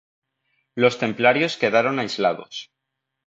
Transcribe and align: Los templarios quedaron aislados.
Los 0.73 0.97
templarios 0.97 1.57
quedaron 1.57 1.99
aislados. 1.99 2.71